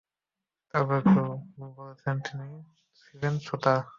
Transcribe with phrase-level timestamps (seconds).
[0.69, 1.27] তারপর কেউ
[1.77, 2.47] বলেছেন, তিনি
[2.99, 3.81] ছিলেন ছুঁতার।